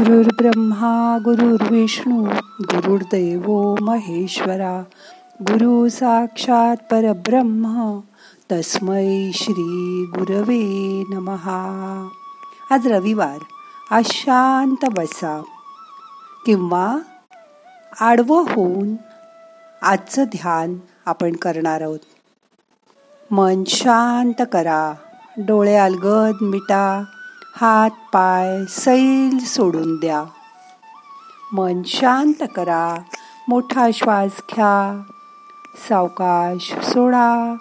[0.00, 2.24] गुरुर्ब्रह्मा गुरुर्विष्णू
[2.60, 4.84] गुरुर्दैव महेश्वरा
[5.42, 7.98] गुरु साक्षात परब्रह्म
[8.52, 12.08] तस्मै श्री गुरवे नमहा.
[12.70, 13.38] आज रविवार
[13.90, 15.42] आज शांत बसा.
[16.46, 16.96] किंवा
[18.00, 18.94] आडवं होऊन
[19.82, 20.76] आजचं ध्यान
[21.06, 22.00] आपण करणार आहोत.
[23.30, 24.94] मन शांत करा
[25.38, 27.04] डोळे अलगद मिटा.
[27.56, 30.24] हात पाय सैल सोडून द्या.
[31.52, 32.96] मन शांत करा
[33.48, 35.02] मोठा श्वास घ्या.
[35.88, 37.54] सावकाश सोडा.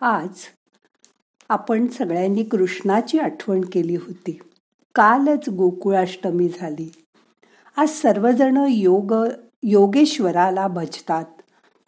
[0.00, 0.28] आज
[1.48, 4.38] आपण सगळ्यांनी कृष्णाची आठवण केली होती.
[4.94, 6.92] कालच गोकुळाष्टमी झाली.
[7.76, 9.14] आज सर्वजण योग
[9.62, 11.24] योगेश्वराला भजतात.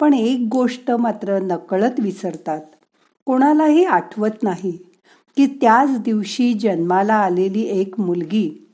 [0.00, 2.60] पण एक गोष्ट मात्र नकळत विसरतात.
[3.26, 4.70] कोणालाही आठवत नाही
[5.36, 8.68] की त्याच दिवशी जन्माला आलेली एक मुलगी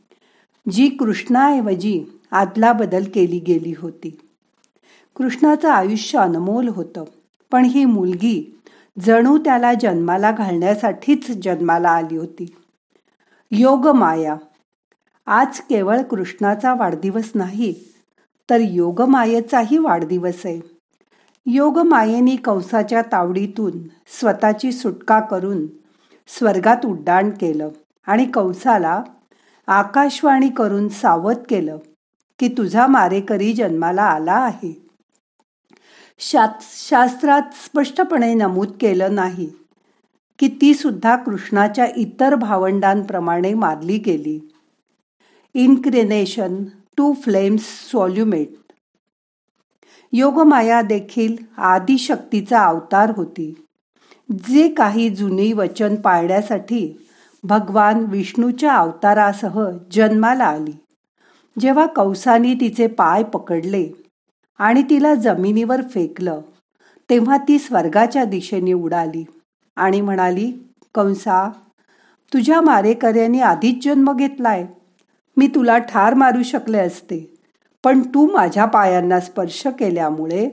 [0.71, 4.19] जी कृष्णाऐवजी आदला बदल केली गेली होती.
[5.17, 7.05] कृष्णाचं आयुष्य अनमोल होतं.
[7.53, 8.51] पण ही मुलगी
[9.01, 12.57] जणू त्याला जन्माला घालण्यासाठीच जन्माला आली होती.
[13.51, 14.37] योग माया.
[15.27, 17.75] आज केवळ कृष्णाचा वाढदिवस नाही
[18.51, 20.61] तर योगमायेचाही वाढदिवस आहे.
[21.47, 23.73] योगमायेने कंसाच्या तावडीतून
[24.07, 25.67] स्वतःची सुटका करून
[26.29, 27.69] स्वर्गात उड्डाण केलं
[28.07, 29.03] आणि कंसाला
[29.67, 31.77] आकाशवाणी करून सावध केलं
[32.39, 34.84] की तुझा मारेकरी जन्माला आला आहे.
[36.21, 39.51] शास्त्रात स्पष्टपणे नमूद केलं नाही
[40.39, 44.39] की ती सुद्धा कृष्णाच्या इतर भावंडांप्रमाणे मारली गेली.
[45.55, 46.65] Incarnation
[46.97, 47.63] to flames
[47.93, 48.73] soulmate
[50.13, 53.53] Yogmaya देखील आदिशक्तीचा अवतार होती.
[54.31, 56.89] जे काही जुनी वचन पाळण्यासाठी
[57.45, 59.61] भगवान विष्णूच्या अवतारासह
[59.93, 60.73] जन्माला आली.
[61.61, 64.04] जेव्हा कौसानी तिचे पाय पकडले
[64.59, 66.41] आणि तिला जमिनीवर फेकलं.
[67.11, 69.25] तेव्हा ती स्वर्गाच्या दिशेने उडाली
[69.77, 70.53] आणि म्हणाली
[70.95, 71.49] कंसा
[72.33, 74.67] तुझ्या मारेकऱ्याने आधीच जन्म घेतलाय.
[75.37, 77.35] मी तुला ठार मारू शकले असते
[77.85, 80.49] पण तू माझ्या पायांना स्पर्श केल्यामुळे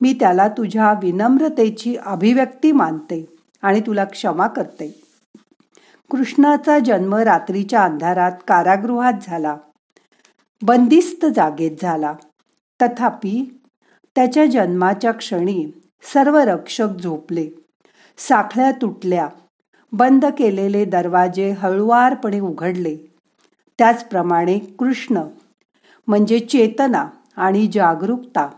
[0.00, 3.24] मी त्याला तुझ्या विनम्रतेची अभिव्यक्ती मानते
[3.62, 5.00] आणि तुला क्षमा करते.
[6.10, 9.56] कृष्णाचा जन्म रात्रीच्या अंधारात कारागृहात झाला.
[10.62, 12.12] बंदिस्त जागेत झाला.
[12.82, 13.60] तथापि
[14.14, 15.66] त्याच्या जन्माच्या क्षणी
[16.14, 17.48] सर्व रक्षक झोपले.
[18.18, 19.28] साखळ्या तुटल्या.
[19.92, 22.96] बंद केलेले दरवाजे हळुवारपणे उघडले.
[23.78, 25.20] त्याचप्रमाणे कृष्ण
[26.06, 28.50] म्हणजे चेतना आणि जागरूकता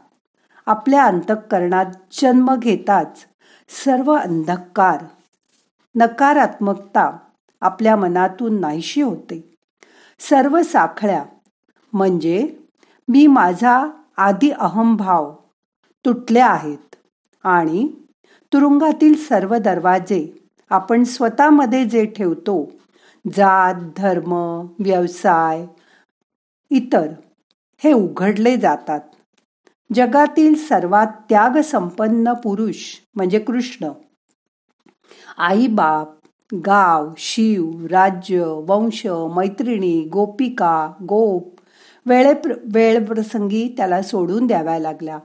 [0.67, 3.25] आपल्या अंतःकरणात जन्म घेताच
[3.85, 5.05] सर्व अंधकार
[5.95, 7.17] नकारात्मकता
[7.61, 9.55] आपल्या मनातून नाहीशी होते.
[10.21, 11.25] सर्व साखळ्या
[11.93, 12.57] म्हणजे
[13.09, 13.87] मी माझा
[14.21, 15.33] आदी अहंभाव
[16.05, 16.97] तुटले आहेत.
[17.45, 17.89] आणि
[18.53, 22.71] तुरुंगातील सर्व दरवाजे आपण स्वतःमध्ये जे ठेवतो
[23.27, 24.33] जात धर्म
[24.79, 25.67] व्यवसाय
[26.71, 27.07] इतर
[27.79, 29.01] हे उघडले जातात.
[29.95, 33.91] जगातील सर्वात त्याग संपन्न पुरुष म्हणजे कृष्ण.
[35.39, 36.09] आई बाप
[36.67, 41.60] गाव शिव राज्य वंश मैत्रिणी गोपिका गोप
[42.07, 45.19] वेळे वेळ प्रसंगी त्याला सोडून द्याव्या लागल्या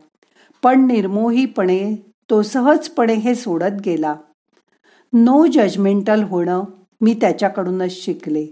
[0.63, 1.95] पण निर्मोहीपणे
[2.29, 4.15] तो सहजपणे हे सोडत गेला.
[5.13, 6.63] नो जजमेंटल होणं
[7.01, 8.45] मी त्याच्याकडूनच शिकले.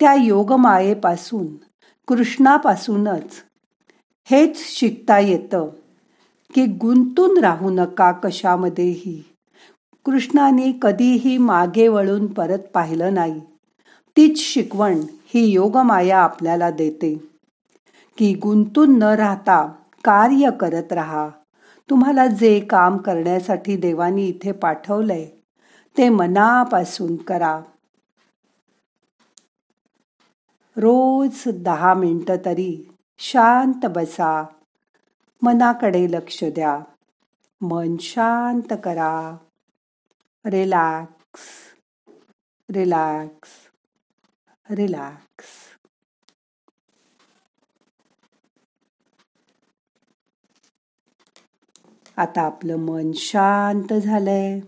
[0.00, 1.46] त्या योगमायेपासून
[2.08, 3.42] कृष्णापासूनच.
[4.24, 5.68] हेच शिकता येतं
[6.54, 9.24] की गुंतून राहू नका कशामध्येही.
[10.04, 13.40] कृष्णाने कधीही मागे वळून परत पाहिलं नाही.
[14.16, 15.00] तीच शिकवण
[15.34, 17.29] ही योगमाया आपल्याला देते.
[18.20, 19.72] की गुंतून न राहता
[20.04, 21.28] कार्य करत राहा.
[21.90, 25.28] तुम्हाला जे काम करण्यासाठी देवानी इथे पाठवलंय
[25.98, 27.60] ते मनापासून करा.
[30.76, 34.46] रोज दहा मिनटं तरी शांत बसा.
[35.42, 36.80] मनाकडे लक्ष द्या.
[37.60, 39.36] मन शांत करा.
[40.46, 41.40] रिलॅक्स.
[42.70, 43.48] रिलॅक्स.
[44.70, 45.69] रिलॅक्स.
[52.16, 54.60] आता आपलं मन शांत झालंय.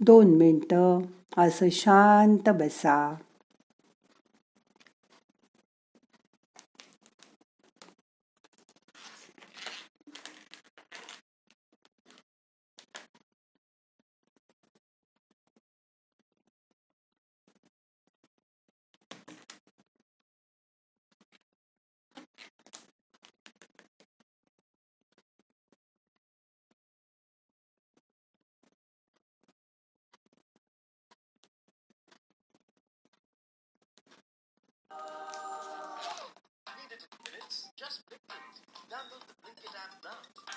[0.00, 1.00] दोन मिनटं
[1.36, 3.14] असं शांत बसा.
[38.92, 40.51] examples which it has.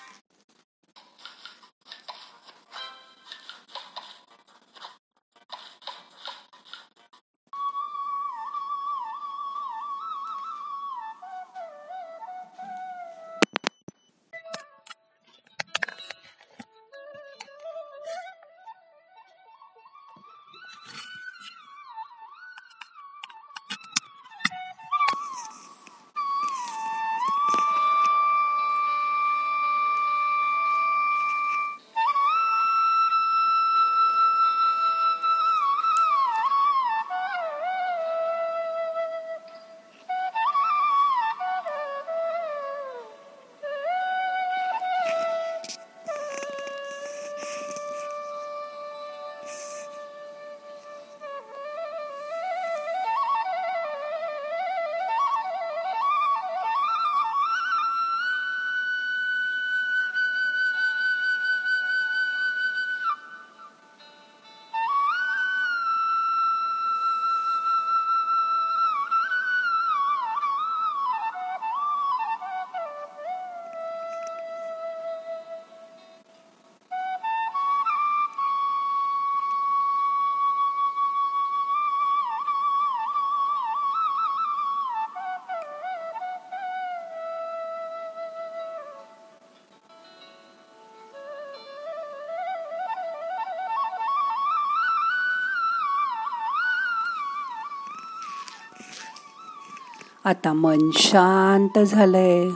[100.26, 102.50] आता मन शांत झालंय.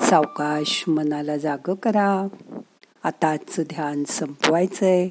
[0.00, 2.28] सावकाश मनाला जाग करा.
[3.04, 5.08] आताच ध्यान संपवायचंय.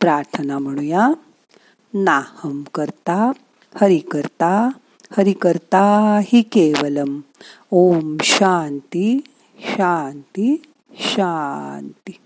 [0.00, 1.08] प्रार्थना म्हणूया.
[1.94, 3.30] नाहम करता
[3.80, 4.68] हरि करता
[5.18, 7.20] हरि करता हि केवलम.
[7.70, 9.20] ओम शांती
[9.58, 10.62] शांती
[10.94, 12.18] शांती.